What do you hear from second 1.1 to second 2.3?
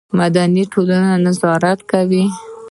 نظارت کوي